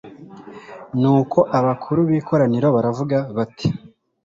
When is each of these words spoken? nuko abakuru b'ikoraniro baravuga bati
nuko 0.99 1.39
abakuru 1.59 1.99
b'ikoraniro 2.09 2.67
baravuga 2.75 3.17
bati 3.35 3.67